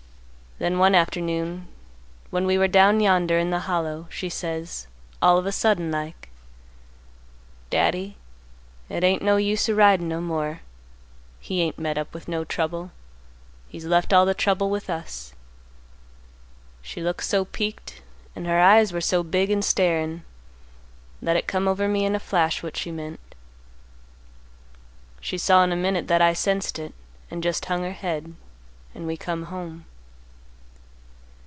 Then 0.59 0.77
one 0.77 0.93
afternoon 0.93 1.67
when 2.29 2.45
we 2.45 2.55
were 2.55 2.67
down 2.67 2.99
yonder 2.99 3.39
in 3.39 3.49
the 3.49 3.61
Hollow, 3.61 4.05
she 4.11 4.29
says, 4.29 4.85
all 5.19 5.39
of 5.39 5.47
a 5.47 5.51
sudden 5.51 5.89
like, 5.89 6.29
'Daddy, 7.71 8.15
it 8.87 9.03
ain't 9.03 9.23
no 9.23 9.37
use 9.37 9.67
a 9.67 9.73
ridin' 9.73 10.07
no 10.07 10.21
more. 10.21 10.59
He 11.39 11.61
ain't 11.61 11.79
met 11.79 11.97
up 11.97 12.13
with 12.13 12.27
no 12.27 12.43
trouble. 12.43 12.91
He's 13.69 13.85
left 13.85 14.13
all 14.13 14.23
the 14.23 14.35
trouble 14.35 14.69
with 14.69 14.87
us.' 14.87 15.33
She 16.83 17.01
looked 17.01 17.23
so 17.23 17.43
piqued 17.45 18.03
and 18.35 18.45
her 18.45 18.59
eyes 18.59 18.93
were 18.93 19.01
so 19.01 19.23
big 19.23 19.49
and 19.49 19.65
starin' 19.65 20.23
that 21.23 21.35
it 21.37 21.47
come 21.47 21.67
over 21.67 21.87
me 21.87 22.05
in 22.05 22.13
a 22.13 22.19
flash 22.19 22.61
what 22.61 22.77
she 22.77 22.91
meant. 22.91 23.33
She 25.19 25.39
saw 25.39 25.63
in 25.63 25.71
a 25.71 25.75
minute 25.75 26.07
that 26.07 26.21
I 26.21 26.33
sensed 26.33 26.77
it, 26.77 26.93
and 27.31 27.41
just 27.41 27.65
hung 27.65 27.81
her 27.81 27.93
head, 27.93 28.35
and 28.93 29.07
we 29.07 29.17
come 29.17 29.45
home. 29.45 29.87